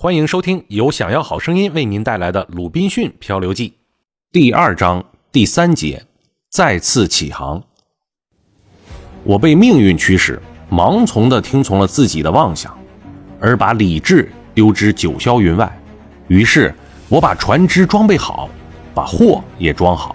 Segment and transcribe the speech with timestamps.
[0.00, 3.70] 欢迎收听由想要好声音为您带来的《鲁滨逊漂流记》
[4.30, 6.04] 第二章第三节：
[6.48, 7.60] 再次起航。
[9.24, 10.40] 我被命运驱使，
[10.70, 12.78] 盲从的听从了自己的妄想，
[13.40, 15.76] 而把理智丢之九霄云外。
[16.28, 16.72] 于是，
[17.08, 18.48] 我把船只装备好，
[18.94, 20.14] 把货也装好，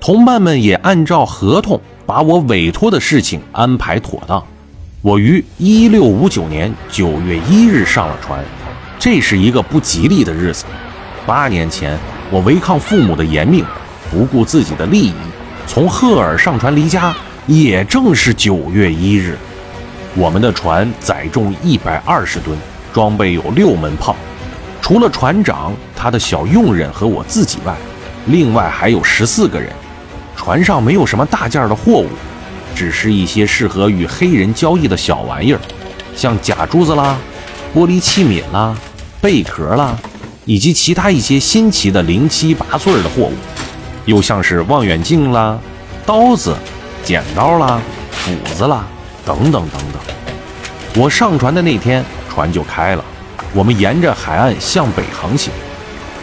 [0.00, 4.44] 同伴们也按照合同把我委托的事情安排妥当。
[5.00, 8.44] 我于一六五九年九月一日上了船。
[9.02, 10.64] 这是一个不吉利的日子。
[11.26, 11.98] 八年前，
[12.30, 13.64] 我违抗父母的严命，
[14.08, 15.14] 不顾自己的利益，
[15.66, 17.12] 从赫尔上船离家，
[17.48, 19.36] 也正是九月一日。
[20.14, 22.56] 我们的船载重一百二十吨，
[22.92, 24.14] 装备有六门炮。
[24.80, 27.74] 除了船长、他的小佣人和我自己外，
[28.26, 29.72] 另外还有十四个人。
[30.36, 32.08] 船上没有什么大件的货物，
[32.72, 35.58] 只是一些适合与黑人交易的小玩意儿，
[36.14, 37.18] 像假珠子啦、
[37.74, 38.76] 玻璃器皿啦。
[39.22, 39.96] 贝壳啦，
[40.46, 43.32] 以及其他一些新奇的零七八碎的货物，
[44.04, 45.56] 又像是望远镜啦、
[46.04, 46.56] 刀子、
[47.04, 48.84] 剪刀啦、斧子啦，
[49.24, 51.00] 等等等等。
[51.00, 53.04] 我上船的那天，船就开了，
[53.54, 55.52] 我们沿着海岸向北航行，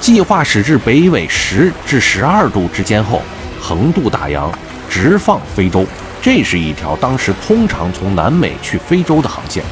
[0.02, 3.22] 计划驶至北纬十至十二度之间后，
[3.61, 4.52] 横渡大洋，
[4.89, 5.86] 直放非洲。
[6.22, 9.63] 这是一条当时通常从南美去非洲的航线。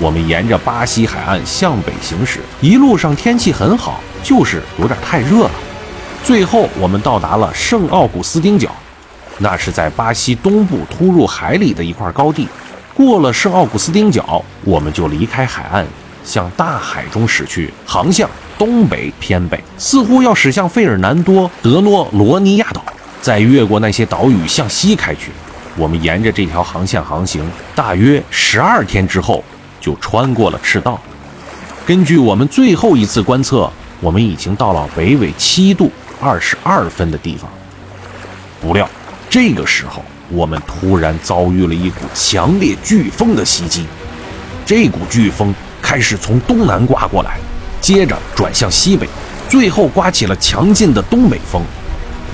[0.00, 5.50] 我们沿着巴西海岸向北行驶，一路上天气很好，就是有点太热了。
[6.24, 8.70] 最后，我们到达了圣奥古斯丁角，
[9.36, 12.48] 那是在巴西东部突入海里的一块高地。
[12.94, 15.86] 过了圣奥古斯丁角，我们就离开海岸，
[16.24, 22.82] 向大海中驶去，航向东北偏北，似乎要驶向费尔南多·德诺罗尼亚岛，
[23.20, 25.30] 再越过那些岛屿向西开去。
[25.76, 29.44] 我们沿着这条航线航行，大约十二天之后。
[29.80, 31.00] 就穿过了赤道。
[31.86, 37.50] 根据我们最后一次观测，我们已经到了北纬七度二十二分的地方。
[38.60, 38.88] 不料，
[39.28, 43.86] 这个时候我们突然遭遇了一股强烈飓风的袭击。
[44.66, 45.52] 这股飓风
[45.82, 47.38] 开始从东南刮过来，
[47.80, 49.08] 接着转向西北，
[49.48, 51.62] 最后刮起了强劲的东北风。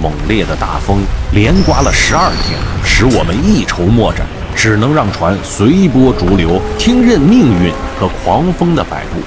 [0.02, 0.98] 猛烈的大风
[1.32, 4.26] 连刮了十二天，使我们一筹莫展。
[4.56, 9.20] 只能让船随波逐流，听任命运和狂风的摆布。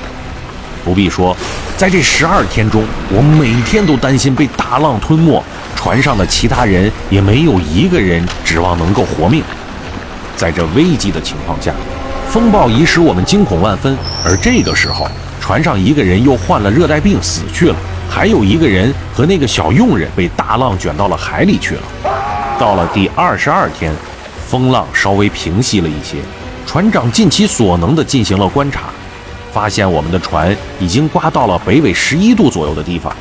[0.83, 1.37] 不必说，
[1.77, 5.41] 在这十二天中，我每天都担心被大浪吞没，
[5.75, 9.43] 船上的其他人也没有一个人指望能够活命。
[10.35, 11.71] 在这危机的情况下，
[12.29, 13.95] 风暴已使我们惊恐万分。
[14.25, 15.07] 而这个时候，
[15.39, 17.75] 船上一个人又患了热带病死去了，
[18.09, 21.81] 还有一个人和那个小佣人被大浪卷到了海里去了。
[22.57, 23.93] 到了第二十二天。
[24.49, 26.17] 风浪稍微平息了一些，
[26.65, 28.85] 船长尽其所能地进行了观察，
[29.53, 33.15] 发现我们的船已经刮到了北纬十一度左右的地方，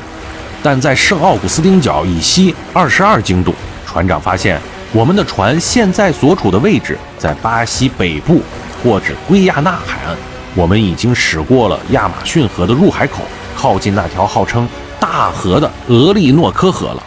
[0.63, 3.53] 但在圣奥古斯丁角以西二十二经度。
[3.85, 4.59] 船长发现
[4.91, 8.41] 我们的船现在所处的位置在巴西北部
[8.83, 10.17] 或者圭亚那海岸，
[10.55, 13.21] 我们已经驶过了亚马逊河的入海口，
[13.55, 14.67] 靠近那条号称
[14.99, 17.03] 大河的俄利诺科河了。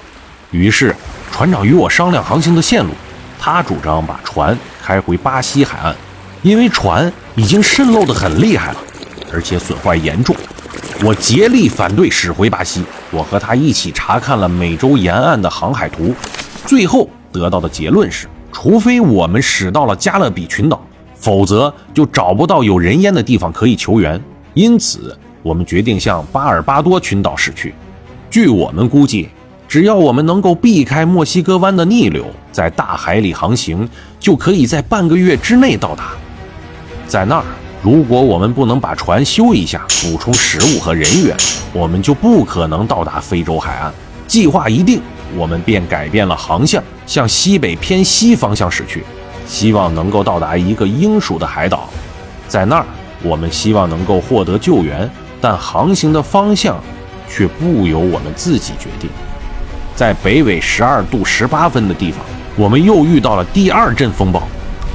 [0.52, 0.94] 于是，
[1.32, 2.90] 船长与我商量航行的线路。
[3.44, 5.92] 他主张把船开回巴西海岸，
[6.42, 8.78] 因为船已经渗漏得很厉害了，
[9.32, 10.36] 而且损坏严重。
[11.02, 12.84] 我竭力反对驶回巴西。
[13.10, 16.14] 我和他一起查看了美洲沿岸的航海图，
[16.64, 20.80] 最后得到的结论是：除非我们驶到了加勒比群岛，
[21.16, 24.22] 否则就找不到有人烟的地方可以求援。
[24.54, 27.74] 因此，我们决定向巴尔巴多群岛驶去。
[28.30, 29.30] 据我们估计。
[29.72, 33.88] 只要我们能够避开墨西哥湾的逆流，在大海里航行，
[34.20, 36.10] 就可以在半个月之内到达。
[37.06, 37.44] 在那儿，
[37.80, 41.34] 如果我们不能把船修一下，补充食物和人员，
[41.72, 43.90] 我们就不可能到达非洲海岸。
[44.26, 45.00] 计划一定，
[45.38, 49.02] 我们便改变了航向，向西北偏西方向驶去，
[49.46, 51.88] 希望能够到达一个英属的海岛。
[52.46, 52.84] 在那儿，
[53.22, 55.10] 我们希望能够获得救援，
[55.40, 56.78] 但航行的方向
[57.26, 59.08] 却不由我们自己决定。
[60.02, 62.20] 在北纬十二度十八分的地方，
[62.56, 64.42] 我们又遇到了第二阵风暴，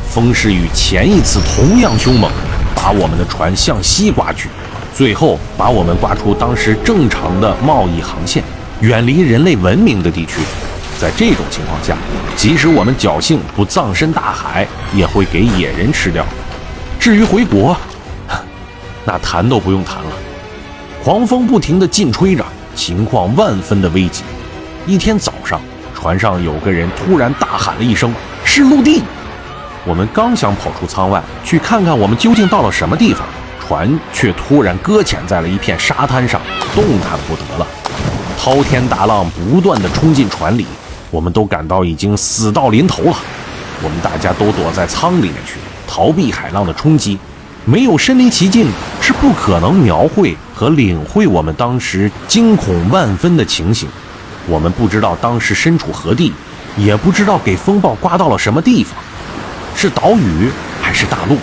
[0.09, 2.29] 风势与前一次同样凶猛，
[2.75, 4.49] 把我们的船向西刮去，
[4.93, 8.43] 最后把我们刮出当时正常的贸易航线，
[8.81, 10.41] 远离人类文明的地区。
[10.99, 11.95] 在这种情况下，
[12.35, 16.25] 即使我们侥幸不葬身大海，也会给野人吃掉。
[16.99, 17.77] 至于回国，
[19.07, 20.11] 那谈都不用谈了。
[21.01, 22.43] 狂风不停地劲吹着，
[22.75, 24.23] 情况万分的危急。
[24.87, 25.59] 一天早上，
[25.93, 28.13] 船上有个人突然大喊了一声
[28.45, 29.03] ：“是陆地！”
[29.85, 33.27] 我们刚想跑出舱外去看看我们究竟到了什么地方，
[33.59, 36.39] 船却突然搁浅在了一片沙滩上，
[36.73, 37.67] 动弹不得了。
[38.39, 40.65] 滔天大浪不断地冲进船里，
[41.11, 43.17] 我们都感到已经死到临头了。
[43.83, 45.55] 我们大家都躲在舱里面去，
[45.85, 47.19] 逃避海浪的冲击。
[47.65, 48.69] 没有身临其境，
[49.01, 53.89] 是不可能描绘和领会我们当时惊恐万分的情形。
[54.47, 56.31] 我们不知道当时身处何地，
[56.77, 58.95] 也不知道给风暴刮到了什么地方，
[59.75, 60.49] 是岛屿
[60.81, 61.37] 还是大陆？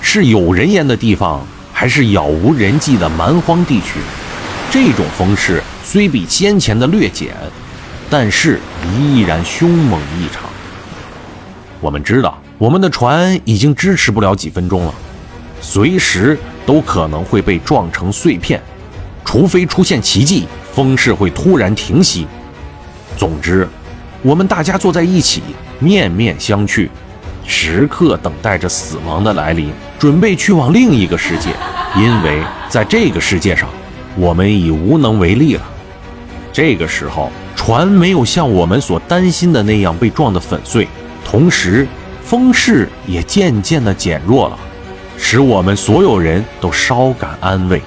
[0.00, 3.98] 是有人烟的地方，还是杳无人迹的蛮荒地区？
[4.70, 7.34] 这种风势虽比先前的略减，
[8.08, 8.60] 但是
[8.96, 10.44] 依然凶猛异常。
[11.80, 14.94] 我们知道，我们的船已经支持不了几分钟了，
[15.60, 18.62] 随时都可能会被撞成碎片，
[19.24, 22.26] 除非出现奇迹，风势会突然停息。
[23.16, 23.68] 总之，
[24.22, 25.42] 我们大家坐在一起，
[25.78, 26.88] 面面相觑。
[27.46, 31.50] 时刻等待着死亡的来临，准备去往另一个世界，
[31.94, 33.68] 因为在这个世界上，
[34.16, 35.62] 我们已无能为力了。
[36.52, 40.88] 这个时候，船没有像我们所担心的那样被撞得粉碎，
[41.24, 41.86] 同时
[42.22, 44.58] 风势也渐渐地减弱了，
[45.18, 47.82] 使我们所有人都稍感安慰。